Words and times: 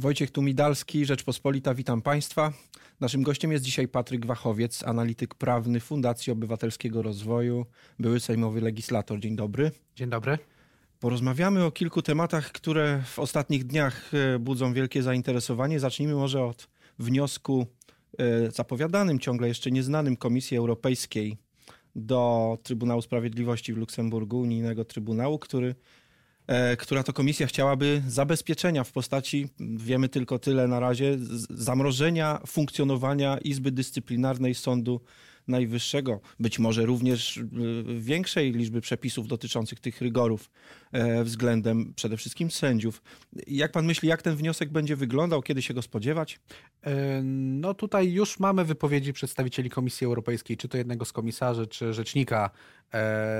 Wojciech 0.00 0.30
Tumidalski, 0.30 1.06
Rzeczpospolita, 1.06 1.74
witam 1.74 2.02
Państwa. 2.02 2.52
Naszym 3.00 3.22
gościem 3.22 3.52
jest 3.52 3.64
dzisiaj 3.64 3.88
Patryk 3.88 4.26
Wachowiec, 4.26 4.82
analityk 4.82 5.34
prawny 5.34 5.80
Fundacji 5.80 6.32
Obywatelskiego 6.32 7.02
Rozwoju, 7.02 7.66
były 7.98 8.20
sejmowy 8.20 8.60
legislator. 8.60 9.20
Dzień 9.20 9.36
dobry. 9.36 9.70
Dzień 9.96 10.10
dobry. 10.10 10.38
Porozmawiamy 11.00 11.64
o 11.64 11.70
kilku 11.70 12.02
tematach, 12.02 12.52
które 12.52 13.02
w 13.06 13.18
ostatnich 13.18 13.64
dniach 13.64 14.10
e, 14.14 14.38
budzą 14.38 14.72
wielkie 14.72 15.02
zainteresowanie. 15.02 15.80
Zacznijmy 15.80 16.14
może 16.14 16.44
od 16.44 16.68
wniosku 16.98 17.66
e, 18.18 18.50
zapowiadanym, 18.50 19.18
ciągle 19.18 19.48
jeszcze 19.48 19.70
nieznanym 19.70 20.16
Komisji 20.16 20.56
Europejskiej 20.56 21.38
do 21.96 22.58
Trybunału 22.62 23.02
Sprawiedliwości 23.02 23.74
w 23.74 23.76
Luksemburgu, 23.76 24.40
unijnego 24.40 24.84
trybunału, 24.84 25.38
który 25.38 25.74
która 26.78 27.02
to 27.02 27.12
komisja 27.12 27.46
chciałaby 27.46 28.02
zabezpieczenia 28.06 28.84
w 28.84 28.92
postaci, 28.92 29.48
wiemy 29.60 30.08
tylko 30.08 30.38
tyle 30.38 30.68
na 30.68 30.80
razie, 30.80 31.16
zamrożenia 31.50 32.40
funkcjonowania 32.46 33.38
Izby 33.38 33.70
Dyscyplinarnej 33.70 34.54
Sądu 34.54 35.00
Najwyższego, 35.48 36.20
być 36.40 36.58
może 36.58 36.86
również 36.86 37.38
e, 37.38 37.42
większej 38.00 38.52
liczby 38.52 38.80
przepisów 38.80 39.28
dotyczących 39.28 39.80
tych 39.80 40.00
rygorów 40.00 40.50
e, 40.92 41.24
względem 41.24 41.92
przede 41.96 42.16
wszystkim 42.16 42.50
sędziów. 42.50 43.02
Jak 43.46 43.72
pan 43.72 43.86
myśli, 43.86 44.08
jak 44.08 44.22
ten 44.22 44.36
wniosek 44.36 44.72
będzie 44.72 44.96
wyglądał, 44.96 45.42
kiedy 45.42 45.62
się 45.62 45.74
go 45.74 45.82
spodziewać? 45.82 46.40
No 47.32 47.74
tutaj 47.74 48.12
już 48.12 48.38
mamy 48.38 48.64
wypowiedzi 48.64 49.12
przedstawicieli 49.12 49.70
Komisji 49.70 50.04
Europejskiej, 50.04 50.56
czy 50.56 50.68
to 50.68 50.78
jednego 50.78 51.04
z 51.04 51.12
komisarzy, 51.12 51.66
czy 51.66 51.92
rzecznika 51.92 52.50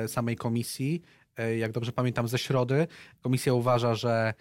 samej 0.07 0.37
komisji. 0.37 1.03
E, 1.39 1.57
jak 1.57 1.73
dobrze 1.73 1.93
pamiętam, 1.93 2.29
ze 2.29 2.39
środy. 2.39 2.87
Komisja 3.23 3.55
uważa, 3.55 3.95
że 3.95 4.35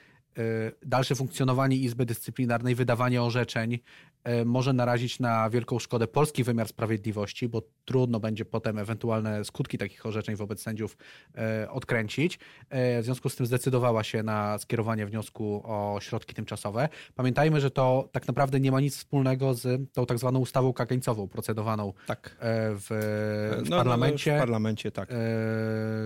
dalsze 0.85 1.15
funkcjonowanie 1.15 1.77
Izby 1.77 2.05
Dyscyplinarnej, 2.05 2.75
wydawanie 2.75 3.23
orzeczeń 3.23 3.79
E, 4.27 4.45
może 4.45 4.73
narazić 4.73 5.19
na 5.19 5.49
wielką 5.49 5.79
szkodę 5.79 6.07
polski 6.07 6.43
wymiar 6.43 6.67
sprawiedliwości, 6.67 7.49
bo 7.49 7.61
trudno 7.85 8.19
będzie 8.19 8.45
potem 8.45 8.77
ewentualne 8.77 9.45
skutki 9.45 9.77
takich 9.77 10.05
orzeczeń 10.05 10.35
wobec 10.35 10.61
sędziów 10.61 10.97
e, 11.37 11.71
odkręcić. 11.71 12.39
W 12.71 13.01
związku 13.03 13.29
z 13.29 13.35
tym 13.35 13.45
zdecydowała 13.45 14.03
się 14.03 14.23
na 14.23 14.57
skierowanie 14.57 15.05
wniosku 15.05 15.61
o 15.65 15.97
środki 16.01 16.33
tymczasowe. 16.33 16.89
Pamiętajmy, 17.15 17.61
że 17.61 17.71
to 17.71 18.09
tak 18.11 18.27
naprawdę 18.27 18.59
nie 18.59 18.71
ma 18.71 18.79
nic 18.79 18.97
wspólnego 18.97 19.53
z 19.53 19.93
tą 19.93 20.05
tak 20.05 20.19
zwaną 20.19 20.39
ustawą 20.39 20.73
kagańcową 20.73 21.27
procedowaną 21.27 21.93
tak. 22.07 22.37
w, 22.41 22.87
w 23.65 23.69
no, 23.69 23.77
parlamencie. 23.77 24.31
No, 24.31 24.37
w 24.37 24.41
parlamencie, 24.41 24.91
tak. 24.91 25.09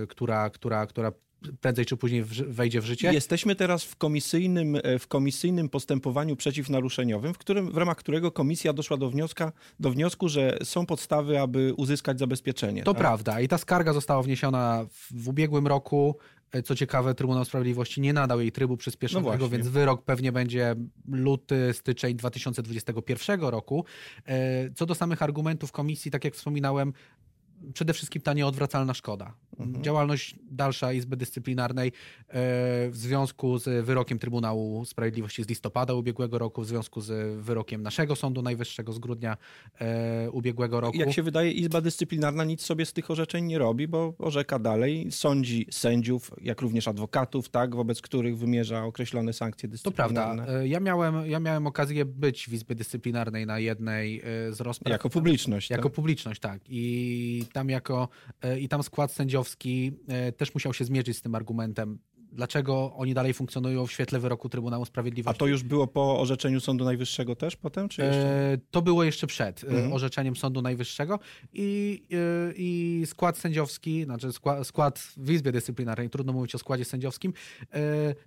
Która, 0.10 0.50
która, 0.50 0.86
która 0.86 1.12
prędzej 1.62 1.86
czy 1.86 1.98
później 1.98 2.24
wejdzie 2.48 2.82
w 2.82 2.86
życie. 2.86 3.14
Jesteśmy 3.14 3.56
teraz 3.56 3.84
w 3.84 3.96
komisyjnym, 3.96 4.76
e, 4.84 5.00
w 5.00 5.08
komisyjnym 5.08 5.70
postępowaniu 5.70 6.36
przeciwnaruszeniowym, 6.36 7.34
w, 7.34 7.38
którym, 7.38 7.72
w 7.72 7.78
ramach 7.78 7.98
którego 7.98 8.32
komisja 8.32 8.74
doszła 8.74 8.98
do, 8.98 9.10
wnioska, 9.10 9.52
do 9.80 9.92
wniosku, 9.92 10.30
że 10.30 10.58
są 10.64 10.86
podstawy, 10.86 11.40
aby 11.40 11.74
uzyskać 11.78 12.20
zabezpieczenie. 12.20 12.84
To 12.84 12.94
tak? 12.94 13.02
prawda 13.02 13.42
i 13.42 13.48
ta 13.48 13.58
skarga 13.58 13.94
została 13.94 14.24
wniesiona 14.24 14.86
w, 14.92 15.24
w 15.24 15.28
ubiegłym 15.28 15.68
roku. 15.68 16.16
E, 16.52 16.64
co 16.64 16.76
ciekawe, 16.76 17.16
Trybunał 17.16 17.46
Sprawiedliwości 17.46 18.02
nie 18.02 18.14
nadał 18.14 18.40
jej 18.40 18.52
trybu 18.52 18.78
przyspieszonego, 18.78 19.38
no 19.38 19.50
więc 19.50 19.68
wyrok 19.68 20.04
pewnie 20.04 20.32
będzie 20.32 20.76
luty, 21.08 21.74
styczeń 21.74 22.16
2021 22.16 23.42
roku. 23.42 23.86
E, 24.26 24.72
co 24.74 24.86
do 24.86 24.96
samych 24.96 25.22
argumentów 25.22 25.72
komisji, 25.72 26.12
tak 26.12 26.26
jak 26.26 26.36
wspominałem, 26.36 26.94
przede 27.74 27.94
wszystkim 27.94 28.22
ta 28.22 28.34
nieodwracalna 28.34 28.94
szkoda. 28.94 29.34
Mhm. 29.60 29.84
Działalność 29.84 30.36
dalsza 30.52 30.94
Izby 30.94 31.18
Dyscyplinarnej 31.18 31.88
e, 31.88 31.92
w 32.90 32.92
związku 32.94 33.58
z 33.58 33.86
wyrokiem 33.86 34.20
Trybunału 34.20 34.86
Sprawiedliwości 34.86 35.44
z 35.44 35.50
listopada 35.50 35.94
ubiegłego 35.94 36.38
roku, 36.38 36.62
w 36.62 36.68
związku 36.68 37.02
z 37.02 37.42
wyrokiem 37.44 37.84
naszego 37.84 38.16
Sądu 38.16 38.42
Najwyższego 38.42 38.94
z 38.94 39.00
grudnia 39.00 39.38
e, 39.80 40.32
ubiegłego 40.32 40.80
roku. 40.80 40.98
Jak 40.98 41.12
się 41.12 41.24
wydaje, 41.24 41.52
Izba 41.52 41.82
Dyscyplinarna 41.82 42.44
nic 42.44 42.62
sobie 42.62 42.86
z 42.86 42.94
tych 42.94 43.12
orzeczeń 43.12 43.46
nie 43.46 43.58
robi, 43.58 43.88
bo 43.88 44.14
orzeka 44.18 44.60
dalej, 44.60 45.12
sądzi 45.12 45.68
sędziów, 45.72 46.32
jak 46.42 46.62
również 46.62 46.88
adwokatów, 46.88 47.50
tak, 47.50 47.76
wobec 47.76 48.02
których 48.02 48.38
wymierza 48.38 48.84
określone 48.84 49.34
sankcje 49.34 49.70
dyscyplinarne. 49.70 50.16
To 50.16 50.36
prawda. 50.36 50.60
E, 50.60 50.68
ja 50.68 50.80
miałem, 50.80 51.26
ja 51.30 51.40
miałem 51.40 51.68
okazję 51.68 52.06
być 52.06 52.50
w 52.50 52.54
Izbie 52.54 52.76
Dyscyplinarnej 52.76 53.46
na 53.46 53.60
jednej 53.60 54.22
z 54.50 54.62
rozpraw. 54.62 54.92
Jako 54.92 55.10
publiczność. 55.10 55.70
Jako 55.70 55.84
tak? 55.84 55.94
publiczność, 55.94 56.42
tak. 56.42 56.62
I 56.70 57.46
tam 57.54 57.70
jako, 57.70 58.08
i 58.60 58.70
tam 58.70 58.84
skład 58.84 59.12
sędziowski 59.12 59.41
e, 60.08 60.32
też 60.32 60.54
musiał 60.54 60.74
się 60.74 60.86
zmierzyć 60.86 61.18
z 61.18 61.22
tym 61.22 61.36
argumentem, 61.36 62.00
dlaczego 62.32 62.94
oni 62.96 63.14
dalej 63.14 63.34
funkcjonują 63.34 63.88
w 63.88 63.92
świetle 63.92 64.20
wyroku 64.20 64.50
Trybunału 64.50 64.86
Sprawiedliwości. 64.86 65.38
A 65.38 65.40
to 65.40 65.48
już 65.48 65.64
było 65.64 65.88
po 65.88 66.20
orzeczeniu 66.20 66.60
Sądu 66.60 66.86
Najwyższego 66.86 67.36
też 67.36 67.56
potem, 67.56 67.90
czy 67.90 68.02
jeszcze? 68.02 68.52
E, 68.52 68.58
to 68.72 68.82
było 68.82 69.04
jeszcze 69.04 69.28
przed 69.28 69.64
mhm. 69.64 69.94
orzeczeniem 69.94 70.36
Sądu 70.36 70.62
Najwyższego 70.62 71.20
i, 71.54 72.04
i 72.56 73.04
skład 73.06 73.38
sędziowski, 73.38 74.04
znaczy 74.04 74.32
skład, 74.32 74.68
skład 74.68 75.14
w 75.18 75.32
Izbie 75.32 75.52
Dyscyplinarnej, 75.52 76.10
trudno 76.10 76.34
mówić 76.34 76.56
o 76.56 76.58
składzie 76.58 76.86
sędziowskim, 76.86 77.34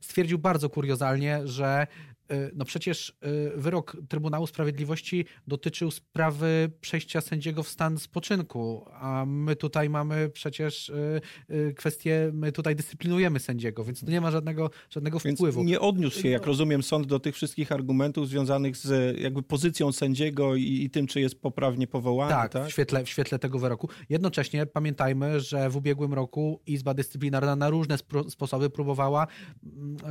stwierdził 0.00 0.38
bardzo 0.38 0.70
kuriozalnie, 0.70 1.40
że 1.44 1.86
E, 1.86 2.13
no 2.54 2.64
przecież 2.64 3.16
e, 3.20 3.56
wyrok 3.56 3.96
Trybunału 4.08 4.46
Sprawiedliwości 4.46 5.24
dotyczył 5.46 5.90
sprawy 5.90 6.70
przejścia 6.80 7.20
sędziego 7.20 7.62
w 7.62 7.68
stan 7.68 7.98
spoczynku, 7.98 8.86
a 8.92 9.24
my 9.26 9.56
tutaj 9.56 9.90
mamy 9.90 10.30
przecież 10.30 10.90
e, 10.90 11.72
kwestię, 11.72 12.30
my 12.32 12.52
tutaj 12.52 12.76
dyscyplinujemy 12.76 13.40
sędziego, 13.40 13.84
więc 13.84 14.00
tu 14.00 14.10
nie 14.10 14.20
ma 14.20 14.30
żadnego, 14.30 14.70
żadnego 14.90 15.18
więc 15.18 15.38
wpływu. 15.38 15.64
nie 15.64 15.80
odniósł 15.80 16.20
się, 16.20 16.28
jak 16.28 16.42
no. 16.42 16.46
rozumiem, 16.46 16.82
sąd 16.82 17.06
do 17.06 17.20
tych 17.20 17.34
wszystkich 17.34 17.72
argumentów 17.72 18.28
związanych 18.28 18.76
z 18.76 19.20
jakby 19.20 19.42
pozycją 19.42 19.92
sędziego 19.92 20.56
i, 20.56 20.62
i 20.62 20.90
tym, 20.90 21.06
czy 21.06 21.20
jest 21.20 21.40
poprawnie 21.40 21.86
powołany. 21.86 22.30
Tak, 22.30 22.52
tak? 22.52 22.68
W, 22.68 22.70
świetle, 22.70 23.04
w 23.04 23.08
świetle 23.08 23.38
tego 23.38 23.58
wyroku. 23.58 23.88
Jednocześnie 24.08 24.66
pamiętajmy, 24.66 25.40
że 25.40 25.70
w 25.70 25.76
ubiegłym 25.76 26.14
roku 26.14 26.60
Izba 26.66 26.94
Dyscyplinarna 26.94 27.56
na 27.56 27.70
różne 27.70 27.96
sposoby 28.28 28.70
próbowała, 28.70 29.26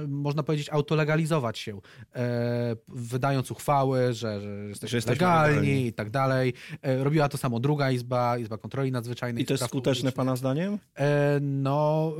można 0.07 0.43
powiedzieć, 0.43 0.69
autolegalizować 0.69 1.59
się 1.59 1.79
e, 2.15 2.75
wydając 2.87 3.51
uchwały, 3.51 4.13
że, 4.13 4.41
że 4.41 4.67
jesteśmy 4.69 5.01
że 5.01 5.09
legalni, 5.09 5.55
legalni 5.55 5.85
i 5.85 5.93
tak 5.93 6.09
dalej. 6.09 6.53
E, 6.81 7.03
robiła 7.03 7.29
to 7.29 7.37
samo 7.37 7.59
druga 7.59 7.91
izba, 7.91 8.37
Izba 8.37 8.57
Kontroli 8.57 8.91
Nadzwyczajnej. 8.91 9.43
I 9.43 9.45
to 9.45 9.53
jest 9.53 9.65
skuteczne 9.65 10.11
Pana 10.11 10.35
zdaniem? 10.35 10.79
E, 10.97 11.39
no, 11.41 12.13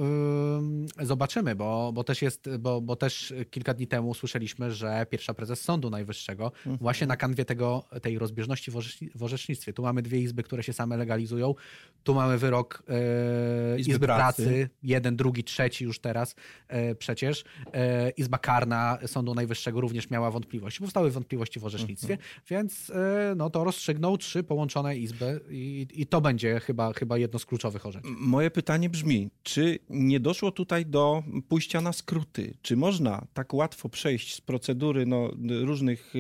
zobaczymy, 1.01 1.55
bo, 1.55 1.91
bo, 1.93 2.03
też 2.03 2.21
jest, 2.21 2.49
bo, 2.59 2.81
bo 2.81 2.95
też 2.95 3.33
kilka 3.51 3.73
dni 3.73 3.87
temu 3.87 4.13
słyszeliśmy, 4.13 4.71
że 4.71 5.05
pierwsza 5.09 5.33
prezes 5.33 5.61
Sądu 5.61 5.89
Najwyższego 5.89 6.45
mhm. 6.45 6.77
właśnie 6.77 7.07
na 7.07 7.17
kanwie 7.17 7.45
tego, 7.45 7.83
tej 8.01 8.19
rozbieżności 8.19 8.71
w, 8.71 8.75
w 9.15 9.23
orzecznictwie. 9.23 9.73
Tu 9.73 9.83
mamy 9.83 10.01
dwie 10.01 10.19
izby, 10.19 10.43
które 10.43 10.63
się 10.63 10.73
same 10.73 10.97
legalizują. 10.97 11.55
Tu 12.03 12.13
mamy 12.13 12.37
wyrok 12.37 12.83
e, 12.89 13.79
Izby, 13.79 13.91
Izby 13.91 14.05
pracy. 14.05 14.43
pracy. 14.43 14.69
jeden, 14.83 15.15
drugi, 15.15 15.43
trzeci 15.43 15.83
już 15.83 15.99
teraz 15.99 16.35
e, 16.67 16.95
przecież. 16.95 17.43
E, 17.73 18.09
Izba 18.09 18.37
Karna 18.37 18.97
Sądu 19.05 19.35
Najwyższego 19.35 19.72
również 19.81 20.09
miała 20.09 20.31
wątpliwości. 20.31 20.79
Powstały 20.79 21.11
wątpliwości 21.11 21.59
w 21.59 21.65
orzecznictwie, 21.65 22.13
mhm. 22.13 22.31
więc 22.49 22.89
e, 22.89 23.33
no, 23.35 23.49
to 23.49 23.63
rozstrzygnął 23.63 24.17
trzy 24.17 24.43
połączone 24.43 24.97
izby 24.97 25.39
i, 25.49 25.87
i 25.93 26.05
to 26.05 26.21
będzie 26.21 26.59
chyba, 26.59 26.93
chyba 26.93 27.17
jedno 27.17 27.39
z 27.39 27.45
kluczowych 27.45 27.85
orzeczeń. 27.85 28.11
Moje 28.19 28.51
pytanie 28.51 28.89
brzmi, 28.89 29.29
czy 29.43 29.79
nie 29.89 30.19
doszło 30.19 30.51
tutaj 30.51 30.85
do 30.85 31.23
pójścia 31.47 31.81
na 31.81 31.93
skróty? 31.93 32.53
Czy 32.61 32.77
można 32.77 33.27
tak 33.33 33.53
łatwo 33.53 33.89
przejść 33.89 34.35
z 34.35 34.41
procedury 34.41 35.05
no, 35.05 35.29
różnych 35.63 36.13
e, 36.15 36.19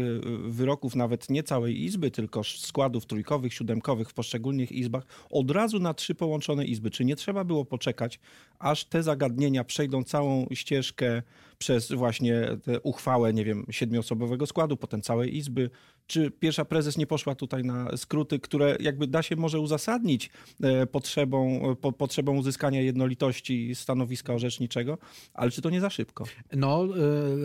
wyroków, 0.49 0.95
nawet 0.95 1.29
nie 1.29 1.43
całej 1.43 1.83
izby, 1.83 2.11
tylko 2.11 2.43
składów 2.43 3.05
trójkowych, 3.05 3.53
siódemkowych 3.53 4.09
w 4.09 4.13
poszczególnych 4.13 4.71
izbach, 4.71 5.05
od 5.29 5.51
razu 5.51 5.79
na 5.79 5.93
trzy 5.93 6.15
połączone 6.15 6.65
izby? 6.65 6.91
Czy 6.91 7.05
nie 7.05 7.15
trzeba 7.15 7.43
było 7.43 7.65
poczekać, 7.65 8.19
aż 8.59 8.85
te 8.85 9.03
zagadnienia 9.03 9.63
przejdą 9.63 10.03
całą 10.03 10.47
ścieżkę 10.53 11.21
przez 11.63 11.91
właśnie 11.91 12.47
uchwałę, 12.83 13.33
nie 13.33 13.45
wiem, 13.45 13.65
siedmioosobowego 13.69 14.45
składu, 14.45 14.77
potem 14.77 15.01
całej 15.01 15.37
izby. 15.37 15.69
Czy 16.07 16.31
pierwsza 16.31 16.65
prezes 16.65 16.97
nie 16.97 17.07
poszła 17.07 17.35
tutaj 17.35 17.63
na 17.63 17.97
skróty, 17.97 18.39
które 18.39 18.77
jakby 18.79 19.07
da 19.07 19.23
się 19.23 19.35
może 19.35 19.59
uzasadnić 19.59 20.29
e, 20.63 20.85
potrzebą, 20.85 21.61
po, 21.81 21.91
potrzebą 21.91 22.37
uzyskania 22.37 22.81
jednolitości 22.81 23.75
stanowiska 23.75 24.33
orzeczniczego, 24.33 24.97
ale 25.33 25.51
czy 25.51 25.61
to 25.61 25.69
nie 25.69 25.81
za 25.81 25.89
szybko? 25.89 26.23
No, 26.55 26.85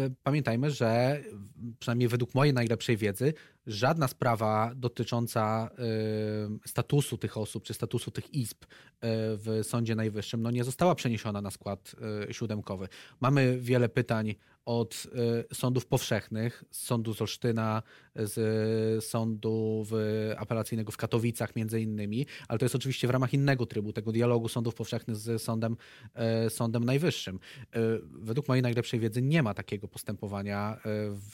y, 0.07 0.15
pamiętajmy, 0.23 0.71
że 0.71 1.21
przynajmniej 1.79 2.09
według 2.09 2.35
mojej 2.35 2.55
najlepszej 2.55 2.97
wiedzy, 2.97 3.35
żadna 3.67 4.09
sprawa 4.09 4.73
dotycząca 4.77 5.71
statusu 6.67 7.19
tych 7.19 7.37
osób, 7.37 7.65
czy 7.65 7.75
statusu 7.75 8.11
tych 8.11 8.35
izb 8.35 8.65
w 9.03 9.61
Sądzie 9.63 9.95
Najwyższym, 9.95 10.43
no 10.43 10.51
nie 10.51 10.65
została 10.65 10.95
przeniesiona 10.95 11.43
na 11.43 11.51
skład 11.51 11.97
siódemkowy. 12.31 12.89
Mamy 13.21 13.59
wiele 13.61 13.89
pytań 13.89 14.35
od 14.69 15.07
sądów 15.53 15.87
powszechnych, 15.87 16.65
z 16.71 16.81
sądu 16.81 17.15
z 17.15 17.21
Olsztyna, 17.21 17.83
z 18.15 19.05
sądu 19.05 19.85
w, 19.91 19.95
apelacyjnego 20.39 20.93
w 20.93 20.97
Katowicach 20.97 21.57
między 21.57 21.81
innymi, 21.81 22.27
ale 22.49 22.59
to 22.59 22.65
jest 22.65 22.75
oczywiście 22.75 23.07
w 23.07 23.11
ramach 23.11 23.35
innego 23.35 23.67
trybu, 23.67 23.93
tego 23.93 24.13
dialogu 24.13 24.49
sądów 24.49 24.75
powszechnych 24.75 25.17
z 25.17 25.43
sądem, 25.43 25.77
sądem 26.49 26.85
najwyższym. 26.85 27.39
Według 28.03 28.49
mojej 28.49 28.63
najlepszej 28.63 29.01
wiedzy 29.01 29.23
nie 29.23 29.43
ma 29.43 29.55
takiego 29.55 29.89
postępowania 29.89 30.81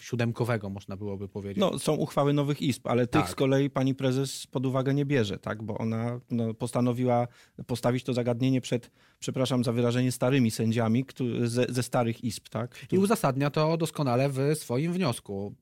siódemkowego, 0.00 0.70
można 0.70 0.96
byłoby 0.96 1.28
powiedzieć. 1.28 1.60
No, 1.60 1.78
są 1.78 1.94
uchwały 1.94 2.32
nowych 2.32 2.62
izb, 2.62 2.86
ale 2.86 3.06
tych 3.06 3.22
tak. 3.22 3.30
z 3.30 3.34
kolei 3.34 3.70
pani 3.70 3.94
prezes 3.94 4.46
pod 4.46 4.66
uwagę 4.66 4.94
nie 4.94 5.04
bierze, 5.04 5.38
tak? 5.38 5.62
bo 5.62 5.78
ona 5.78 6.20
no, 6.30 6.54
postanowiła 6.54 7.28
postawić 7.66 8.04
to 8.04 8.12
zagadnienie 8.12 8.60
przed, 8.60 8.90
przepraszam 9.24 9.64
za 9.64 9.72
wyrażenie, 9.72 10.12
starymi 10.12 10.50
sędziami 10.50 11.04
ze, 11.44 11.66
ze 11.68 11.82
starych 11.82 12.24
izb. 12.24 12.48
Tak? 12.48 12.76
I 12.92 12.98
uzasadnia 12.98 13.50
to 13.50 13.76
doskonale 13.76 14.28
w 14.28 14.38
swoim 14.54 14.92
wniosku. 14.92 15.54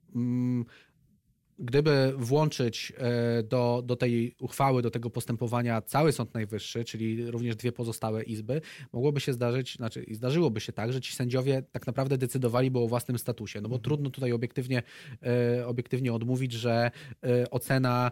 Gdyby 1.62 2.12
włączyć 2.16 2.92
e, 2.96 3.42
do, 3.42 3.82
do 3.86 3.96
tej 3.96 4.34
uchwały, 4.40 4.82
do 4.82 4.90
tego 4.90 5.10
postępowania 5.10 5.82
cały 5.82 6.12
Sąd 6.12 6.34
Najwyższy, 6.34 6.84
czyli 6.84 7.30
również 7.30 7.56
dwie 7.56 7.72
pozostałe 7.72 8.22
izby, 8.22 8.60
mogłoby 8.92 9.20
się 9.20 9.32
zdarzyć, 9.32 9.76
znaczy 9.76 10.04
zdarzyłoby 10.10 10.60
się 10.60 10.72
tak, 10.72 10.92
że 10.92 11.00
ci 11.00 11.12
sędziowie 11.12 11.62
tak 11.72 11.86
naprawdę 11.86 12.18
decydowaliby 12.18 12.78
o 12.78 12.88
własnym 12.88 13.18
statusie, 13.18 13.60
no 13.60 13.68
bo 13.68 13.74
mhm. 13.74 13.82
trudno 13.82 14.10
tutaj 14.10 14.32
obiektywnie, 14.32 14.82
e, 15.22 15.66
obiektywnie 15.66 16.12
odmówić, 16.12 16.52
że 16.52 16.90
e, 17.24 17.50
ocena 17.50 18.10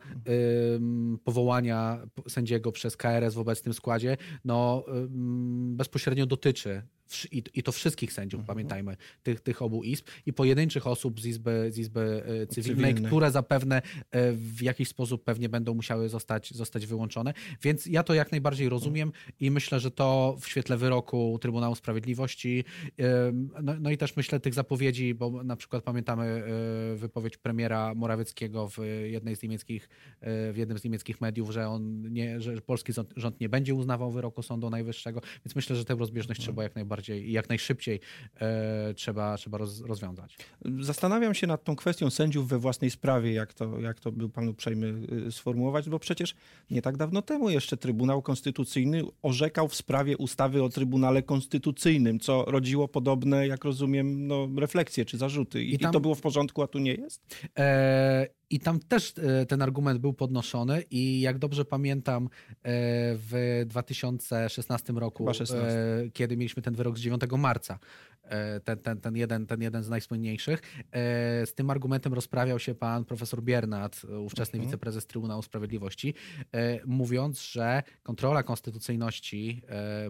powołania 1.24 2.06
sędziego 2.28 2.72
przez 2.72 2.96
KRS 2.96 3.34
w 3.34 3.38
obecnym 3.38 3.74
składzie 3.74 4.16
no, 4.44 4.84
bezpośrednio 5.76 6.26
dotyczy 6.26 6.82
i, 7.32 7.62
to 7.62 7.72
wszystkich 7.72 8.12
sędziów, 8.12 8.40
mhm. 8.40 8.56
pamiętajmy, 8.56 8.96
tych, 9.22 9.40
tych 9.40 9.62
obu 9.62 9.82
izb 9.82 10.06
i 10.26 10.32
pojedynczych 10.32 10.86
osób 10.86 11.20
z 11.20 11.26
Izby, 11.26 11.68
z 11.70 11.78
izby 11.78 12.22
e, 12.42 12.46
Cywilnej, 12.46 12.94
które 12.94 13.30
zapewne 13.30 13.82
e, 14.10 14.32
w 14.32 14.62
jakiś 14.62 14.88
sposób 14.88 15.24
pewnie 15.24 15.48
będą 15.48 15.74
musiały 15.74 16.08
zostać, 16.08 16.54
zostać 16.54 16.86
wyłączone. 16.86 17.34
Więc 17.62 17.86
ja 17.86 18.02
to 18.02 18.14
jak 18.14 18.30
najbardziej 18.30 18.68
rozumiem 18.68 19.12
i 19.40 19.50
myślę, 19.50 19.80
że 19.80 19.90
to 19.90 20.36
w 20.40 20.48
świetle 20.48 20.76
wyroku 20.76 21.38
Trybunału 21.40 21.74
Sprawiedliwości, 21.74 22.64
no, 23.62 23.74
no 23.80 23.90
i 23.90 23.98
też 23.98 24.16
myślę 24.16 24.40
tych 24.40 24.54
zapowiedzi, 24.54 25.14
bo 25.14 25.42
na 25.44 25.56
przykład 25.56 25.84
pamiętamy 25.84 26.24
e, 26.24 26.96
wypowiedź 26.96 27.36
premiera 27.36 27.94
Morawieckiego 27.94 28.68
w 28.68 28.78
jednej 29.04 29.36
z 29.36 29.42
niemieckich, 29.42 29.88
w 30.22 30.54
jednym 30.56 30.78
z 30.78 30.84
niemieckich 30.84 31.20
mediów, 31.20 31.50
że 31.50 31.68
on 31.68 32.12
nie, 32.12 32.40
że 32.40 32.60
polski 32.60 32.92
rząd 33.16 33.40
nie 33.40 33.48
będzie 33.48 33.74
uznawał 33.74 34.10
wyroku 34.10 34.42
Sądu 34.42 34.70
Najwyższego, 34.70 35.20
więc 35.44 35.56
myślę, 35.56 35.76
że 35.76 35.84
tę 35.84 35.94
rozbieżność 35.94 36.40
trzeba 36.40 36.62
jak 36.62 36.74
najbardziej 36.74 36.99
bardziej 37.00 37.28
i 37.28 37.32
jak 37.32 37.48
najszybciej 37.48 38.00
e, 38.40 38.94
trzeba, 38.94 39.36
trzeba 39.36 39.58
roz, 39.58 39.80
rozwiązać. 39.80 40.36
Zastanawiam 40.80 41.34
się 41.34 41.46
nad 41.46 41.64
tą 41.64 41.76
kwestią 41.76 42.10
sędziów 42.10 42.48
we 42.48 42.58
własnej 42.58 42.90
sprawie, 42.90 43.32
jak 43.32 43.54
to, 43.54 43.80
jak 43.80 44.00
to 44.00 44.12
był 44.12 44.28
pan 44.28 44.48
uprzejmy 44.48 44.94
y, 45.26 45.32
sformułować, 45.32 45.88
bo 45.88 45.98
przecież 45.98 46.34
nie 46.70 46.82
tak 46.82 46.96
dawno 46.96 47.22
temu 47.22 47.50
jeszcze 47.50 47.76
Trybunał 47.76 48.22
Konstytucyjny 48.22 49.02
orzekał 49.22 49.68
w 49.68 49.74
sprawie 49.74 50.16
ustawy 50.16 50.62
o 50.62 50.68
Trybunale 50.68 51.22
Konstytucyjnym, 51.22 52.20
co 52.20 52.44
rodziło 52.44 52.88
podobne, 52.88 53.46
jak 53.46 53.64
rozumiem, 53.64 54.26
no, 54.26 54.48
refleksje 54.56 55.04
czy 55.04 55.18
zarzuty. 55.18 55.64
I, 55.64 55.74
I, 55.74 55.78
tam... 55.78 55.90
I 55.90 55.92
to 55.92 56.00
było 56.00 56.14
w 56.14 56.20
porządku, 56.20 56.62
a 56.62 56.66
tu 56.66 56.78
nie 56.78 56.94
jest? 56.94 57.36
E 57.58 58.39
i 58.50 58.60
tam 58.60 58.80
też 58.80 59.14
e, 59.18 59.46
ten 59.46 59.62
argument 59.62 60.00
był 60.00 60.12
podnoszony 60.12 60.82
i 60.90 61.20
jak 61.20 61.38
dobrze 61.38 61.64
pamiętam 61.64 62.24
e, 62.24 62.28
w 63.14 63.62
2016 63.66 64.92
roku, 64.92 65.34
16. 65.34 65.68
E, 65.68 66.10
kiedy 66.12 66.36
mieliśmy 66.36 66.62
ten 66.62 66.74
wyrok 66.74 66.98
z 66.98 67.00
9 67.00 67.22
marca, 67.38 67.78
ten, 68.64 68.78
ten, 68.78 69.00
ten, 69.00 69.16
jeden, 69.16 69.46
ten 69.46 69.62
jeden 69.62 69.82
z 69.82 69.88
najsłynniejszych. 69.88 70.62
Z 71.44 71.54
tym 71.54 71.70
argumentem 71.70 72.14
rozprawiał 72.14 72.58
się 72.58 72.74
pan 72.74 73.04
profesor 73.04 73.42
Biernat, 73.42 74.02
ówczesny 74.24 74.56
mhm. 74.56 74.68
wiceprezes 74.68 75.06
Trybunału 75.06 75.42
Sprawiedliwości, 75.42 76.14
mówiąc, 76.86 77.42
że 77.42 77.82
kontrola 78.02 78.42
konstytucyjności 78.42 79.62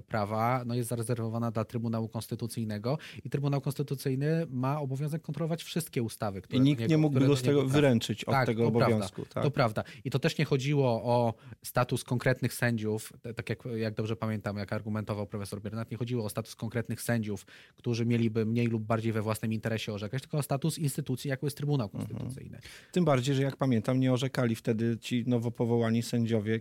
prawa 0.09 0.63
no, 0.67 0.75
jest 0.75 0.89
zarezerwowana 0.89 1.51
dla 1.51 1.65
Trybunału 1.65 2.09
Konstytucyjnego 2.09 2.99
i 3.25 3.31
Trybunał 3.31 3.61
Konstytucyjny 3.61 4.47
ma 4.51 4.81
obowiązek 4.81 5.23
kontrolować 5.23 5.63
wszystkie 5.63 6.03
ustawy, 6.03 6.43
które 6.43 6.59
I 6.59 6.61
nikt 6.61 6.89
nie 6.89 6.99
mógł 6.99 7.21
go 7.21 7.37
z 7.37 7.43
tego 7.43 7.67
wyręczyć 7.67 8.25
od 8.25 8.33
tak, 8.33 8.47
tego 8.47 8.67
obowiązku. 8.67 9.27
Tak? 9.27 9.43
To 9.43 9.51
prawda. 9.51 9.85
I 10.05 10.11
to 10.11 10.19
też 10.19 10.39
nie 10.39 10.45
chodziło 10.45 11.03
o 11.05 11.35
status 11.65 12.05
konkretnych 12.05 12.55
sędziów, 12.55 13.13
tak 13.37 13.51
jak, 13.51 13.59
jak 13.77 13.95
dobrze 13.95 14.17
pamiętam, 14.17 14.57
jak 14.57 14.73
argumentował 14.73 15.27
profesor 15.27 15.63
Biernat, 15.63 15.91
nie 15.91 15.97
chodziło 15.97 16.25
o 16.25 16.29
status 16.29 16.57
konkretnych 16.57 17.03
sędziów, 17.03 17.47
którzy 17.77 18.07
mieliby 18.11 18.47
mniej 18.47 18.67
lub 18.67 18.83
bardziej 18.83 19.12
we 19.12 19.23
własnym 19.23 19.53
interesie 19.53 19.93
orzekać, 19.93 20.23
tylko 20.23 20.39
o 20.39 20.43
status 20.43 20.79
instytucji, 20.79 21.31
jaką 21.31 21.47
jest 21.47 21.57
Trybunał 21.57 21.91
mhm. 21.95 22.07
Konstytucyjny. 22.07 22.57
Mhm. 22.57 22.75
Tym 22.93 23.05
bardziej, 23.05 23.35
że 23.35 23.43
jak 23.43 23.57
pamiętam, 23.57 24.01
nie 24.01 24.12
orzekali 24.12 24.55
wtedy 24.55 24.99
ci 25.01 25.25
nowo 25.27 25.51
powołani 25.51 26.03
sędziowie, 26.03 26.61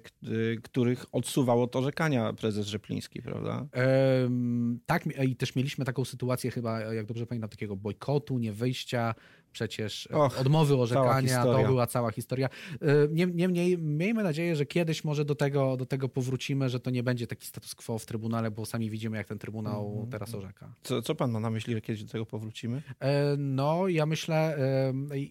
których 0.64 1.06
odsuwał 1.12 1.64
od 1.64 1.76
orzekania 1.76 2.34
prezes 2.34 2.68
Rzepliński, 2.68 3.22
prawda? 3.22 3.68
Ehm, 3.72 4.80
tak, 4.86 5.06
i 5.28 5.36
też 5.36 5.56
mieliśmy 5.56 5.86
taką 5.86 6.06
sytuację 6.06 6.52
chyba, 6.52 6.80
jak 6.80 7.06
dobrze 7.06 7.26
pamiętam, 7.26 7.50
takiego 7.50 7.76
bojkotu, 7.76 8.38
nie 8.38 8.54
wyjścia 8.54 9.16
przecież 9.52 10.08
Och, 10.08 10.40
odmowy 10.40 10.78
orzekania, 10.78 11.44
to 11.44 11.64
była 11.64 11.88
cała 11.88 12.12
historia. 12.12 12.50
Y, 12.74 13.30
niemniej 13.34 13.78
miejmy 13.78 14.24
nadzieję, 14.24 14.56
że 14.56 14.66
kiedyś 14.66 15.04
może 15.04 15.26
do 15.26 15.36
tego, 15.36 15.78
do 15.78 15.86
tego 15.86 16.10
powrócimy, 16.10 16.70
że 16.70 16.80
to 16.80 16.90
nie 16.90 17.04
będzie 17.04 17.28
taki 17.28 17.46
status 17.46 17.76
quo 17.76 18.00
w 18.00 18.06
Trybunale, 18.06 18.52
bo 18.52 18.66
sami 18.66 18.90
widzimy, 18.90 19.18
jak 19.18 19.28
ten 19.28 19.40
Trybunał 19.40 19.94
mm. 19.98 20.10
teraz 20.10 20.36
orzeka. 20.36 20.74
Co, 20.84 21.02
co 21.02 21.16
pan 21.16 21.32
ma 21.32 21.40
na 21.40 21.50
myśli, 21.50 21.74
że 21.74 21.82
kiedyś 21.82 22.04
do 22.04 22.12
tego 22.12 22.26
powrócimy? 22.26 22.82
E, 23.00 23.36
no, 23.38 23.88
ja 23.88 24.06
myślę, 24.06 24.58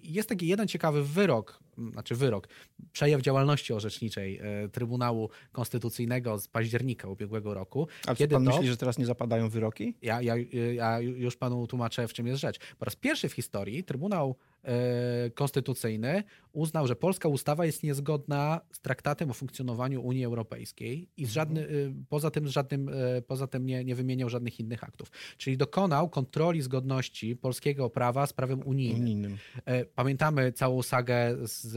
jest 0.03 0.29
taki 0.29 0.47
jeden 0.47 0.69
ciekawy 0.69 1.05
wyrok, 1.05 1.61
znaczy 1.93 2.15
wyrok, 2.15 2.49
przejaw 2.93 3.23
działalności 3.23 3.73
orzeczniczej 3.73 4.39
e, 4.39 4.69
Trybunału 4.69 5.31
Konstytucyjnego 5.53 6.39
z 6.39 6.49
października 6.49 7.09
ubiegłego 7.09 7.55
roku. 7.55 7.89
A 8.07 8.15
czy 8.15 8.29
pan 8.29 8.45
to... 8.45 8.51
myśli, 8.51 8.69
że 8.69 8.77
teraz 8.77 8.99
nie 8.99 9.07
zapadają 9.07 9.49
wyroki? 9.49 9.95
Ja, 10.03 10.23
ja, 10.23 10.35
ja 10.75 11.01
już 11.01 11.37
panu 11.37 11.67
tłumaczę, 11.67 12.09
w 12.09 12.13
czym 12.13 12.27
jest 12.27 12.41
rzecz. 12.41 12.59
Po 12.79 12.85
raz 12.85 12.97
pierwszy 12.97 13.29
w 13.29 13.33
historii 13.33 13.85
Trybunał 13.85 14.08
E, 14.65 15.31
konstytucyjny 15.31 16.25
uznał, 16.53 16.87
że 16.87 16.97
polska 16.97 17.29
ustawa 17.29 17.67
jest 17.67 17.83
niezgodna 17.83 18.61
z 18.73 18.81
traktatem 18.81 19.31
o 19.31 19.35
funkcjonowaniu 19.35 20.03
Unii 20.03 20.25
Europejskiej 20.25 21.09
i 21.17 21.27
z 21.27 21.31
żadny, 21.31 21.61
mhm. 21.61 21.91
e, 21.91 22.05
poza 22.09 22.31
tym, 22.31 22.49
żadnym, 22.49 22.89
e, 22.89 23.23
poza 23.23 23.47
tym 23.47 23.67
nie, 23.67 23.85
nie 23.85 23.95
wymieniał 23.95 24.29
żadnych 24.29 24.61
innych 24.61 24.85
aktów. 24.85 25.11
Czyli 25.37 25.57
dokonał 25.57 26.09
kontroli 26.09 26.63
zgodności 26.63 27.37
polskiego 27.37 27.91
prawa 27.91 28.27
z 28.27 28.33
prawem 28.33 28.63
unijnym. 28.67 29.03
unijnym. 29.03 29.37
Pamiętamy 29.95 30.53
całą 30.53 30.83
sagę 30.83 31.37
z 31.43 31.77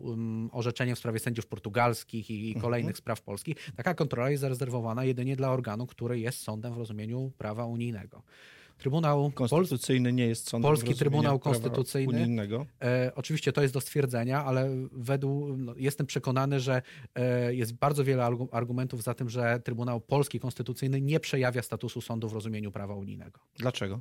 um, 0.00 0.50
orzeczeniem 0.52 0.96
w 0.96 0.98
sprawie 0.98 1.18
sędziów 1.18 1.46
portugalskich 1.46 2.30
i, 2.30 2.44
i 2.44 2.46
mhm. 2.46 2.62
kolejnych 2.62 2.90
mhm. 2.90 2.98
spraw 2.98 3.22
polskich. 3.22 3.56
Taka 3.76 3.94
kontrola 3.94 4.30
jest 4.30 4.40
zarezerwowana 4.40 5.04
jedynie 5.04 5.36
dla 5.36 5.50
organu, 5.50 5.86
który 5.86 6.20
jest 6.20 6.38
sądem 6.42 6.74
w 6.74 6.78
rozumieniu 6.78 7.32
prawa 7.38 7.64
unijnego. 7.64 8.22
Trybunał 8.80 9.30
Konstytucyjny 9.30 10.12
nie 10.12 10.26
jest 10.26 10.48
sądem 10.48 10.70
Polski 10.70 10.94
Trybunał 10.94 11.38
Konstytucyjny. 11.38 12.14
Unijnego. 12.14 12.66
E, 12.82 13.12
oczywiście 13.14 13.52
to 13.52 13.62
jest 13.62 13.74
do 13.74 13.80
stwierdzenia, 13.80 14.44
ale 14.44 14.70
według, 14.92 15.58
no, 15.58 15.74
jestem 15.76 16.06
przekonany, 16.06 16.60
że 16.60 16.82
e, 17.14 17.54
jest 17.54 17.72
bardzo 17.72 18.04
wiele 18.04 18.28
argumentów 18.52 19.02
za 19.02 19.14
tym, 19.14 19.30
że 19.30 19.60
Trybunał 19.64 20.00
Polski 20.00 20.40
Konstytucyjny 20.40 21.00
nie 21.00 21.20
przejawia 21.20 21.62
statusu 21.62 22.00
sądu 22.00 22.28
w 22.28 22.32
rozumieniu 22.32 22.72
prawa 22.72 22.94
unijnego. 22.94 23.40
Dlaczego? 23.56 24.00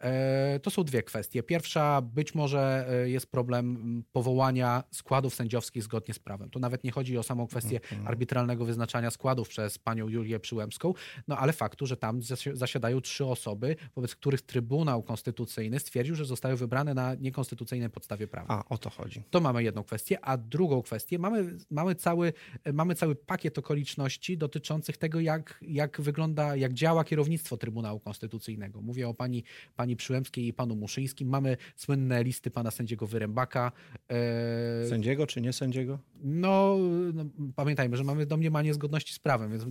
E, 0.00 0.60
to 0.62 0.70
są 0.70 0.84
dwie 0.84 1.02
kwestie. 1.02 1.42
Pierwsza, 1.42 2.02
być 2.02 2.34
może 2.34 2.86
e, 2.88 3.10
jest 3.10 3.26
problem 3.26 4.02
powołania 4.12 4.84
składów 4.90 5.34
sędziowskich 5.34 5.82
zgodnie 5.82 6.14
z 6.14 6.18
prawem. 6.18 6.50
Tu 6.50 6.58
nawet 6.58 6.84
nie 6.84 6.90
chodzi 6.90 7.18
o 7.18 7.22
samą 7.22 7.46
kwestię 7.46 7.76
mhm. 7.76 8.06
arbitralnego 8.06 8.64
wyznaczania 8.64 9.10
składów 9.10 9.48
przez 9.48 9.78
panią 9.78 10.08
Julię 10.08 10.40
Przyłębską, 10.40 10.94
no 11.28 11.38
ale 11.38 11.52
faktu, 11.52 11.86
że 11.86 11.96
tam 11.96 12.20
zasiadają 12.52 13.00
trzy 13.00 13.24
osoby, 13.24 13.76
wobec 13.96 14.14
których 14.14 14.42
Trybunał 14.42 15.02
Konstytucyjny 15.02 15.80
stwierdził, 15.80 16.14
że 16.14 16.24
zostały 16.24 16.56
wybrane 16.56 16.94
na 16.94 17.14
niekonstytucyjnej 17.14 17.90
podstawie 17.90 18.26
prawa. 18.26 18.64
A, 18.68 18.74
o 18.74 18.78
to 18.78 18.90
chodzi. 18.90 19.22
To 19.30 19.40
mamy 19.40 19.62
jedną 19.62 19.82
kwestię, 19.82 20.24
a 20.24 20.36
drugą 20.36 20.82
kwestię, 20.82 21.18
mamy, 21.18 21.56
mamy, 21.70 21.94
cały, 21.94 22.32
mamy 22.72 22.94
cały 22.94 23.14
pakiet 23.14 23.58
okoliczności 23.58 24.38
dotyczących 24.38 24.96
tego, 24.96 25.20
jak, 25.20 25.58
jak 25.62 26.00
wygląda, 26.00 26.56
jak 26.56 26.72
działa 26.72 27.04
kierownictwo 27.04 27.56
Trybunału 27.56 28.00
Konstytucyjnego. 28.00 28.82
Mówię 28.82 29.08
o 29.08 29.14
pani, 29.14 29.44
pani 29.76 29.87
Przyłębskiej 29.96 30.46
i 30.46 30.52
panu 30.52 30.76
Muszyńskim. 30.76 31.28
Mamy 31.28 31.56
słynne 31.76 32.24
listy 32.24 32.50
pana 32.50 32.70
sędziego 32.70 33.06
Wyrębaka. 33.06 33.72
E... 34.10 34.88
Sędziego 34.88 35.26
czy 35.26 35.40
nie 35.40 35.52
sędziego? 35.52 35.98
No, 36.22 36.76
no, 37.14 37.24
pamiętajmy, 37.56 37.96
że 37.96 38.04
mamy 38.04 38.26
domniemanie 38.26 38.74
zgodności 38.74 39.14
z 39.14 39.18
prawem, 39.18 39.50
więc 39.50 39.64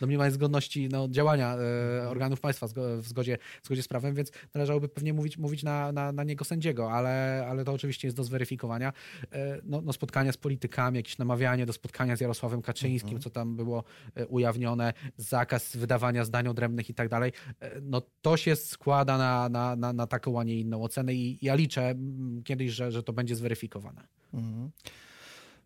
domniemanie 0.00 0.30
zgodności 0.30 0.88
no, 0.88 1.08
działania 1.08 1.56
e, 1.56 2.08
organów 2.08 2.40
państwa 2.40 2.66
w 2.98 3.06
zgodzie, 3.08 3.38
w 3.62 3.66
zgodzie 3.66 3.82
z 3.82 3.88
prawem, 3.88 4.14
więc 4.14 4.32
należałoby 4.54 4.88
pewnie 4.88 5.12
mówić, 5.12 5.38
mówić 5.38 5.62
na, 5.62 5.92
na, 5.92 6.12
na 6.12 6.24
niego 6.24 6.44
sędziego, 6.44 6.92
ale, 6.92 7.46
ale 7.50 7.64
to 7.64 7.72
oczywiście 7.72 8.08
jest 8.08 8.16
do 8.16 8.24
zweryfikowania. 8.24 8.92
E, 9.32 9.60
no, 9.64 9.80
no, 9.80 9.92
spotkania 9.92 10.32
z 10.32 10.36
politykami, 10.36 10.96
jakieś 10.96 11.18
namawianie 11.18 11.66
do 11.66 11.72
spotkania 11.72 12.16
z 12.16 12.20
Jarosławem 12.20 12.62
Kaczyńskim, 12.62 13.16
mhm. 13.16 13.22
co 13.22 13.30
tam 13.30 13.56
było 13.56 13.84
ujawnione, 14.28 14.92
zakaz 15.16 15.76
wydawania 15.76 16.24
zdań 16.24 16.48
odrębnych 16.48 16.90
i 16.90 16.94
tak 16.94 17.08
dalej, 17.08 17.32
no 17.82 18.02
to 18.22 18.36
się 18.36 18.56
składa 18.56 19.18
na, 19.18 19.48
na, 19.48 19.48
na, 19.76 19.92
na 19.92 20.06
taką, 20.06 20.40
a 20.40 20.44
nie 20.44 20.60
inną 20.60 20.82
ocenę 20.82 21.14
i 21.14 21.38
ja 21.42 21.54
liczę 21.54 21.94
kiedyś, 22.44 22.72
że, 22.72 22.92
że 22.92 23.02
to 23.02 23.12
będzie 23.12 23.36
zweryfikowane. 23.36 24.06
Mhm. 24.34 24.70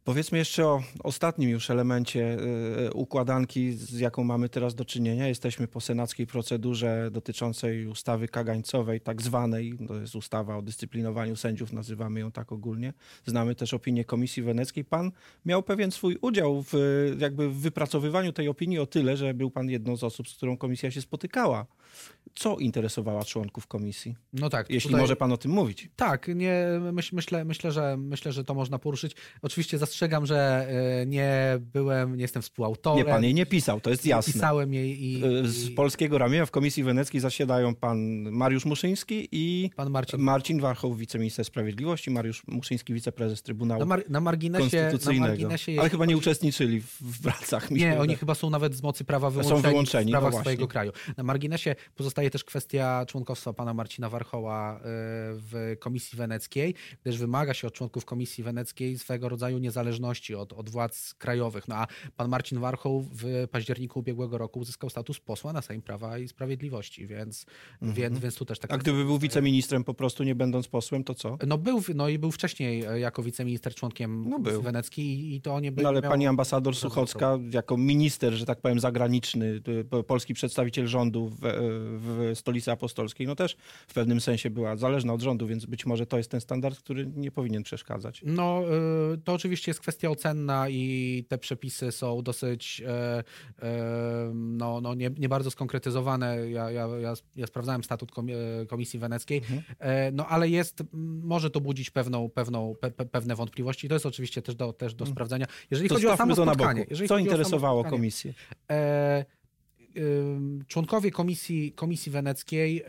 Powiedzmy 0.04 0.38
jeszcze 0.38 0.64
o 0.66 0.82
ostatnim 1.02 1.50
już 1.50 1.70
elemencie 1.70 2.38
y, 2.86 2.92
układanki, 2.92 3.72
z 3.72 3.98
jaką 3.98 4.24
mamy 4.24 4.48
teraz 4.48 4.74
do 4.74 4.84
czynienia. 4.84 5.28
Jesteśmy 5.28 5.68
po 5.68 5.80
senackiej 5.80 6.26
procedurze 6.26 7.10
dotyczącej 7.12 7.86
ustawy 7.86 8.28
kagańcowej, 8.28 9.00
tak 9.00 9.22
zwanej. 9.22 9.78
To 9.88 10.00
jest 10.00 10.14
ustawa 10.14 10.56
o 10.56 10.62
dyscyplinowaniu 10.62 11.36
sędziów, 11.36 11.72
nazywamy 11.72 12.20
ją 12.20 12.32
tak 12.32 12.52
ogólnie. 12.52 12.92
Znamy 13.26 13.54
też 13.54 13.74
opinię 13.74 14.04
Komisji 14.04 14.42
Weneckiej. 14.42 14.84
Pan 14.84 15.12
miał 15.46 15.62
pewien 15.62 15.90
swój 15.90 16.18
udział 16.20 16.62
w, 16.62 16.72
jakby 17.18 17.48
w 17.48 17.56
wypracowywaniu 17.56 18.32
tej 18.32 18.48
opinii 18.48 18.78
o 18.78 18.86
tyle, 18.86 19.16
że 19.16 19.34
był 19.34 19.50
pan 19.50 19.70
jedną 19.70 19.96
z 19.96 20.04
osób, 20.04 20.28
z 20.28 20.36
którą 20.36 20.56
komisja 20.56 20.90
się 20.90 21.02
spotykała. 21.02 21.66
Co 22.34 22.56
interesowała 22.56 23.24
członków 23.24 23.66
komisji? 23.66 24.16
No 24.32 24.50
tak. 24.50 24.70
Jeśli 24.70 24.88
tutaj... 24.88 25.00
może 25.00 25.16
pan 25.16 25.32
o 25.32 25.36
tym 25.36 25.50
mówić. 25.50 25.88
Tak, 25.96 26.28
nie, 26.34 26.64
myśl, 26.92 27.16
myślę, 27.16 27.44
myślę, 27.44 27.72
że, 27.72 27.96
myślę, 27.96 28.32
że 28.32 28.44
to 28.44 28.54
można 28.54 28.78
poruszyć. 28.78 29.16
Oczywiście 29.42 29.78
zastrzegam, 29.78 30.26
że 30.26 30.68
e, 31.02 31.06
nie 31.06 31.58
byłem, 31.60 32.16
nie 32.16 32.22
jestem 32.22 32.42
współautorem. 32.42 32.98
Nie, 32.98 33.04
pan 33.04 33.24
jej 33.24 33.34
nie 33.34 33.46
pisał, 33.46 33.80
to 33.80 33.90
jest 33.90 34.06
jasne. 34.06 34.32
Pisałem 34.32 34.74
jej 34.74 35.04
i... 35.04 35.24
E, 35.24 35.48
z 35.48 35.74
polskiego 35.74 36.18
ramienia 36.18 36.46
w 36.46 36.50
Komisji 36.50 36.84
Weneckiej 36.84 37.20
zasiadają 37.20 37.74
pan 37.74 37.98
Mariusz 38.30 38.64
Muszyński 38.64 39.28
i 39.32 39.70
pan 39.76 39.90
Marcin, 39.90 40.20
Marcin 40.20 40.60
Warchoł, 40.60 40.94
wiceminister 40.94 41.44
sprawiedliwości, 41.44 42.10
Mariusz 42.10 42.42
Muszyński, 42.46 42.94
wiceprezes 42.94 43.42
Trybunału 43.42 43.80
na, 43.80 43.86
mar 43.86 44.04
na 44.08 44.20
marginesie, 44.20 44.62
Konstytucyjnego. 44.62 45.24
Na 45.24 45.28
marginesie 45.28 45.80
Ale 45.80 45.90
chyba 45.90 46.06
nie 46.06 46.16
uczestniczyli 46.16 46.80
w, 46.80 47.22
pracach. 47.22 47.70
Nie, 47.70 48.00
oni 48.00 48.16
chyba 48.16 48.34
są 48.34 48.50
nawet 48.50 48.74
z 48.74 48.82
mocy 48.82 49.04
prawa 49.04 49.30
wyłączeni, 49.30 49.62
są 49.62 49.68
wyłączeni 49.70 50.12
w 50.12 50.14
no 50.14 50.40
swojego 50.40 50.68
kraju. 50.68 50.92
Na 51.16 51.22
marginesie 51.22 51.74
pozostaje 51.94 52.30
też 52.30 52.44
kwestia 52.44 53.06
członkostwa 53.06 53.52
pana 53.52 53.74
Marcina 53.74 54.08
Warchoła 54.08 54.76
e, 54.76 54.80
w 55.32 55.76
Komisji 55.78 56.18
Weneckiej, 56.18 56.74
gdyż 57.02 57.18
wymaga 57.18 57.54
się 57.54 57.66
od 57.66 57.74
członków 57.74 58.04
Komisji 58.04 58.44
Weneckiej 58.44 58.98
swego 58.98 59.28
rodzaju 59.28 59.58
niezależności 59.58 60.34
od, 60.34 60.52
od 60.52 60.70
władz 60.70 61.14
krajowych. 61.14 61.68
No 61.68 61.76
a 61.76 61.86
pan 62.16 62.28
Marcin 62.28 62.60
Warchoł 62.60 63.00
w 63.12 63.48
październiku 63.50 63.98
ubiegłego 63.98 64.38
roku 64.38 64.60
uzyskał 64.60 64.90
status 64.90 65.20
posła 65.20 65.52
na 65.52 65.62
Sejm 65.62 65.82
Prawa 65.82 66.18
i 66.18 66.28
Sprawiedliwości, 66.28 67.06
więc, 67.06 67.46
mhm. 67.72 67.92
więc, 67.92 68.18
więc 68.18 68.34
tu 68.34 68.44
też 68.44 68.58
tak. 68.58 68.72
A 68.72 68.78
gdyby 68.78 69.04
był 69.04 69.18
wiceministrem 69.18 69.84
po 69.84 69.94
prostu 69.94 70.24
nie 70.24 70.34
będąc 70.34 70.68
posłem, 70.68 71.04
to 71.04 71.14
co? 71.14 71.38
No 71.46 71.58
był, 71.58 71.82
no 71.94 72.08
i 72.08 72.18
był 72.18 72.32
wcześniej 72.32 72.84
e, 72.84 73.00
jako 73.00 73.22
wiceminister 73.22 73.74
członkiem 73.74 74.28
no 74.28 74.38
był. 74.38 74.62
Weneckiej 74.62 75.34
i 75.34 75.40
to 75.40 75.60
nie 75.60 75.72
był. 75.72 75.82
No 75.82 75.88
ale 75.88 76.02
pani 76.02 76.26
ambasador 76.26 76.76
Suchocka 76.76 77.38
jako 77.52 77.76
minister, 77.76 78.32
że 78.32 78.46
tak 78.46 78.60
powiem 78.60 78.80
zagraniczny, 78.80 79.60
polski 80.06 80.34
przedstawiciel 80.34 80.86
rządu 80.86 81.28
w, 81.28 81.44
w 81.72 82.32
stolicy 82.34 82.70
apostolskiej, 82.70 83.26
no 83.26 83.34
też 83.34 83.56
w 83.88 83.94
pewnym 83.94 84.20
sensie 84.20 84.50
była 84.50 84.76
zależna 84.76 85.12
od 85.12 85.20
rządu, 85.20 85.46
więc 85.46 85.66
być 85.66 85.86
może 85.86 86.06
to 86.06 86.16
jest 86.16 86.30
ten 86.30 86.40
standard, 86.40 86.78
który 86.78 87.06
nie 87.06 87.30
powinien 87.30 87.62
przeszkadzać. 87.62 88.22
No, 88.26 88.62
y, 89.14 89.18
to 89.18 89.32
oczywiście 89.32 89.70
jest 89.70 89.80
kwestia 89.80 90.10
ocenna 90.10 90.68
i 90.68 91.24
te 91.28 91.38
przepisy 91.38 91.92
są 91.92 92.22
dosyć 92.22 92.82
e, 92.86 93.24
e, 93.62 94.30
no, 94.34 94.80
no 94.80 94.94
nie, 94.94 95.10
nie 95.18 95.28
bardzo 95.28 95.50
skonkretyzowane. 95.50 96.50
Ja, 96.50 96.70
ja, 96.70 96.88
ja, 97.00 97.14
ja 97.36 97.46
sprawdzałem 97.46 97.84
statut 97.84 98.12
e, 98.18 98.66
Komisji 98.66 98.98
Weneckiej, 98.98 99.38
mhm. 99.38 99.62
no 100.16 100.26
ale 100.26 100.48
jest, 100.48 100.82
może 101.22 101.50
to 101.50 101.60
budzić 101.60 101.90
pewną, 101.90 102.28
pewną, 102.28 102.74
pe, 102.80 102.90
pewne 102.90 103.34
wątpliwości. 103.34 103.88
To 103.88 103.94
jest 103.94 104.06
oczywiście 104.06 104.42
też 104.42 104.54
do, 104.54 104.72
też 104.72 104.94
do 104.94 105.02
mhm. 105.02 105.14
sprawdzenia. 105.14 105.46
Jeżeli 105.70 105.88
to 105.88 105.94
chodzi 105.94 106.06
o 106.06 106.16
samo 106.16 106.34
spotkanie. 106.34 106.86
Co 107.08 107.18
interesowało 107.18 107.84
komisję? 107.84 108.34
E, 108.70 109.24
członkowie 110.66 111.10
komisji, 111.10 111.72
komisji 111.72 112.12
weneckiej 112.12 112.84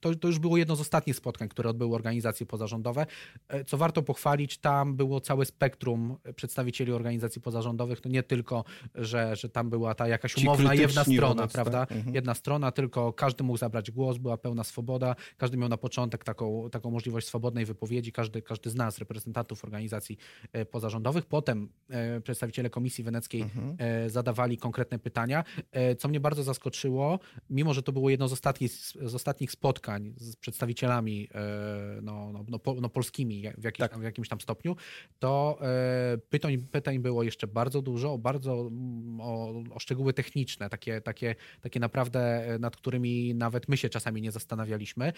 to, 0.00 0.14
to 0.14 0.28
już 0.28 0.38
było 0.38 0.56
jedno 0.56 0.76
z 0.76 0.80
ostatnich 0.80 1.16
spotkań, 1.16 1.48
które 1.48 1.70
odbyły 1.70 1.94
organizacje 1.94 2.46
pozarządowe. 2.46 3.06
E, 3.48 3.64
co 3.64 3.76
warto 3.76 4.02
pochwalić, 4.02 4.58
tam 4.58 4.96
było 4.96 5.20
całe 5.20 5.44
spektrum 5.44 6.16
przedstawicieli 6.36 6.92
organizacji 6.92 7.40
pozarządowych. 7.40 8.00
To 8.00 8.08
nie 8.08 8.22
tylko, 8.22 8.64
że, 8.94 9.36
że 9.36 9.48
tam 9.48 9.70
była 9.70 9.94
ta 9.94 10.08
jakaś 10.08 10.36
umowna 10.36 10.74
jedna 10.74 11.04
strona, 11.04 11.34
wobec, 11.34 11.52
prawda? 11.52 11.86
Tak? 11.86 11.92
Mhm. 11.92 12.14
Jedna 12.14 12.34
strona, 12.34 12.72
tylko 12.72 13.12
każdy 13.12 13.44
mógł 13.44 13.58
zabrać 13.58 13.90
głos, 13.90 14.18
była 14.18 14.36
pełna 14.36 14.64
swoboda. 14.64 15.16
Każdy 15.36 15.56
miał 15.56 15.68
na 15.68 15.76
początek 15.76 16.24
taką, 16.24 16.70
taką 16.70 16.90
możliwość 16.90 17.26
swobodnej 17.26 17.64
wypowiedzi. 17.64 18.12
Każdy, 18.12 18.42
każdy 18.42 18.70
z 18.70 18.74
nas, 18.74 18.98
reprezentantów 18.98 19.64
organizacji 19.64 20.18
e, 20.52 20.64
pozarządowych. 20.64 21.26
Potem 21.26 21.68
e, 21.90 22.20
przedstawiciele 22.20 22.70
Komisji 22.70 23.04
Weneckiej 23.04 23.42
mhm. 23.42 23.76
zadawali 24.10 24.58
konkretne 24.58 24.98
pytania. 24.98 25.44
Co 25.98 26.08
mnie 26.08 26.20
bardzo 26.20 26.42
zaskoczyło, 26.42 27.18
mimo 27.50 27.74
że 27.74 27.82
to 27.82 27.92
było 27.92 28.10
jedno 28.10 28.28
z 28.28 28.32
ostatnich, 28.32 28.72
z 29.02 29.14
ostatnich 29.14 29.50
spotkań 29.54 30.14
z 30.16 30.36
przedstawicielami 30.36 31.28
e, 31.34 32.00
no, 32.02 32.32
no, 32.32 32.44
no, 32.48 32.60
no 32.80 32.88
polskimi 32.88 33.42
w, 33.58 33.64
jakimś, 33.64 33.78
tak. 33.78 33.98
w 33.98 34.02
jakimś 34.02 34.28
tam 34.28 34.40
stopniu, 34.40 34.76
to 35.18 35.58
e, 35.60 36.18
pytań, 36.18 36.58
pytań 36.58 36.98
było 36.98 37.22
jeszcze 37.22 37.46
bardzo 37.46 37.82
dużo, 37.82 38.12
o 38.12 38.18
bardzo 38.18 38.70
o, 39.20 39.62
o 39.70 39.78
szczegóły 39.78 40.12
techniczne, 40.12 40.70
takie, 40.70 41.00
takie, 41.00 41.34
takie 41.60 41.80
naprawdę, 41.80 42.20
e, 42.54 42.58
nad 42.58 42.76
którymi 42.76 43.34
nawet 43.34 43.68
my 43.68 43.76
się 43.76 43.88
czasami 43.88 44.22
nie 44.22 44.32
zastanawialiśmy. 44.32 45.12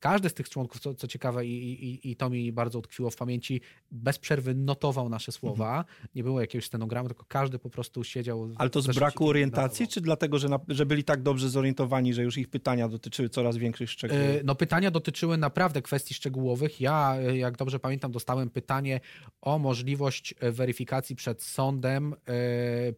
Każdy 0.00 0.28
z 0.28 0.34
tych 0.34 0.48
członków, 0.48 0.80
co, 0.80 0.94
co 0.94 1.06
ciekawe 1.08 1.46
i, 1.46 1.84
i, 1.84 2.10
i 2.10 2.16
to 2.16 2.30
mi 2.30 2.52
bardzo 2.52 2.78
utkwiło 2.78 3.10
w 3.10 3.16
pamięci, 3.16 3.60
bez 3.90 4.18
przerwy 4.18 4.54
notował 4.54 5.08
nasze 5.08 5.32
słowa. 5.32 5.78
Mhm. 5.78 6.08
Nie 6.14 6.22
było 6.22 6.40
jakiegoś 6.40 6.66
stenogramu, 6.66 7.08
tylko 7.08 7.24
każdy 7.28 7.58
po 7.58 7.70
prostu 7.70 8.04
siedział. 8.04 8.50
Ale 8.56 8.70
to 8.70 8.82
z 8.82 8.86
braku 8.86 9.28
orientacji, 9.28 9.88
czy 9.88 10.00
dlatego, 10.00 10.38
że, 10.38 10.48
na, 10.48 10.60
że 10.68 10.86
byli 10.86 11.04
tak 11.04 11.22
dobrze 11.22 11.48
zorientowani, 11.48 12.14
że 12.14 12.22
już 12.22 12.38
ich 12.38 12.48
pytania 12.48 12.88
dotyczyły 12.88 13.28
coraz 13.42 13.56
większych 13.56 13.90
szczegółów? 13.90 14.22
E, 14.22 14.40
no 14.44 14.54
pytania 14.54 14.90
dotyczyły 14.90 15.38
naprawdę 15.38 15.82
kwestii 15.82 16.14
szczegółowych. 16.14 16.80
Ja, 16.80 17.16
e, 17.16 17.36
jak 17.36 17.56
dobrze 17.56 17.78
pamiętam, 17.78 18.12
dostałem 18.12 18.50
pytanie 18.50 19.00
o 19.40 19.58
możliwość 19.58 20.34
e, 20.40 20.52
weryfikacji 20.52 21.16
przed 21.16 21.42
sądem 21.42 22.14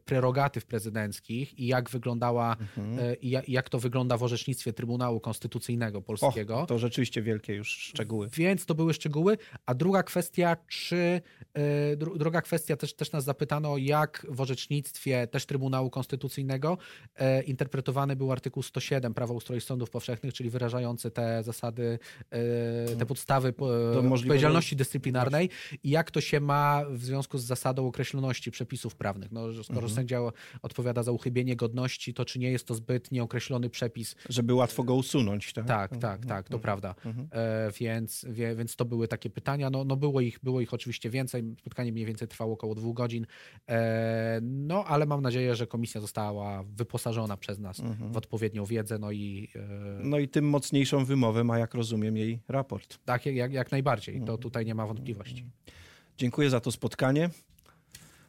prerogatyw 0.05 0.67
prezydenckich 0.67 1.59
i 1.59 1.67
jak 1.67 1.91
wyglądała, 1.91 2.57
mhm. 2.79 3.17
i 3.21 3.53
jak 3.53 3.69
to 3.69 3.79
wygląda 3.79 4.17
w 4.17 4.23
orzecznictwie 4.23 4.73
Trybunału 4.73 5.21
Konstytucyjnego 5.21 6.03
Polskiego. 6.03 6.67
To 6.67 6.79
rzeczywiście 6.79 7.23
wielkie 7.23 7.55
już 7.55 7.69
szczegóły. 7.69 8.29
Więc 8.33 8.67
to 8.67 8.75
były 8.75 8.95
szczegóły. 8.95 9.39
A 9.67 9.75
druga 9.75 10.03
kwestia, 10.03 10.57
czy 10.69 11.21
druga 12.17 12.43
kwestia 12.43 12.77
też, 12.77 12.95
też 12.95 13.13
nas 13.13 13.25
zapytano, 13.25 13.79
jak 13.79 14.27
w 14.29 14.41
orzecznictwie 14.41 15.27
też 15.27 15.47
Trybunału 15.47 15.91
Konstytucyjnego 15.91 16.79
interpretowany 17.47 18.17
był 18.17 18.33
artykuł 18.33 18.63
107 18.63 19.15
Prawa 19.15 19.35
ustroju 19.35 19.61
sądów 19.61 19.91
powszechnych, 19.91 20.24
czyli 20.33 20.51
wyrażający 20.51 21.11
te 21.11 21.43
zasady, 21.43 21.99
e, 22.31 22.97
te 22.97 23.07
podstawy 23.07 23.55
odpowiedzialności 24.13 24.77
dyscyplinarnej 24.77 25.51
i 25.83 25.91
jak 25.91 26.11
to 26.11 26.21
się 26.21 26.41
ma 26.41 26.83
w 26.91 27.05
związku 27.05 27.39
z 27.39 27.45
zasadą 27.45 27.87
określoności 27.87 28.51
przepisów 28.51 28.97
prawnych. 28.97 29.33
No, 29.33 29.53
skoro 29.63 29.79
mhm. 29.79 29.95
sędzia 29.95 30.21
odpowiada 30.63 31.03
za 31.03 31.13
uchybienie 31.13 31.57
godności, 31.57 32.15
to 32.15 32.25
czy 32.25 32.39
nie 32.39 32.51
jest 32.51 32.67
to 32.67 32.75
zbyt 32.75 33.13
nieokreślony 33.13 33.71
przepis? 33.71 34.15
Żeby 34.29 34.55
łatwo 34.55 34.83
go 34.83 34.95
usunąć, 34.95 35.53
tak? 35.53 35.67
Tak, 35.67 35.93
mhm. 35.93 36.01
tak, 36.01 36.27
tak, 36.27 36.49
to 36.49 36.57
mhm. 36.57 36.63
prawda. 36.63 36.95
Mhm. 37.05 37.29
E, 37.31 37.71
więc, 37.81 38.27
wie, 38.29 38.55
więc 38.55 38.77
to 38.77 38.85
były 38.85 39.09
takie 39.09 39.31
pytania. 39.31 39.71
No, 39.71 39.85
no 39.85 39.97
było, 39.97 40.21
ich, 40.21 40.39
było 40.43 40.61
ich 40.61 40.75
oczywiście 40.75 41.11
więcej. 41.11 41.45
Spotkanie 41.61 41.93
mniej 41.93 42.07
więcej 42.07 42.29
trwało 42.29 42.55
około 42.55 42.75
dwóch 42.75 42.97
godzin. 42.97 43.27
E, 43.69 44.41
no, 44.43 44.85
ale 44.85 45.07
mam 45.07 45.23
nadzieję, 45.23 45.55
że 45.55 45.67
komisja 45.67 46.01
została 46.01 46.63
wyposażona 46.63 47.37
przez 47.37 47.59
nas 47.59 47.81
mhm. 47.81 48.13
w 48.13 48.17
odpowiednią 48.17 48.65
wiedzę, 48.65 48.99
no 48.99 49.13
i... 49.13 49.49
No 50.15 50.19
i 50.19 50.29
tym 50.29 50.49
mocniejszą 50.49 51.05
wymowę 51.05 51.45
ma, 51.45 51.59
jak 51.59 51.75
rozumiem, 51.75 52.17
jej 52.17 52.41
raport. 52.49 52.99
Tak, 53.05 53.27
jak, 53.27 53.53
jak 53.53 53.73
najbardziej. 53.73 54.23
To 54.27 54.39
tutaj 54.39 54.67
nie 54.67 54.75
ma 54.75 54.87
wątpliwości. 54.87 55.45
Dziękuję 56.19 56.51
za 56.51 56.61
to 56.61 56.73
spotkanie. 56.73 57.31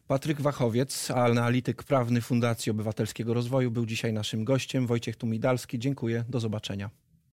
Patryk 0.07 0.41
Wachowiec, 0.41 1.11
analityk 1.11 1.83
prawny 1.83 2.21
Fundacji 2.21 2.69
Obywatelskiego 2.69 3.33
Rozwoju, 3.33 3.71
był 3.71 3.85
dzisiaj 3.85 4.13
naszym 4.13 4.43
gościem. 4.43 4.87
Wojciech 4.87 5.15
Tumidalski, 5.15 5.79
dziękuję. 5.79 6.23
Do 6.29 6.39
zobaczenia. 6.39 6.89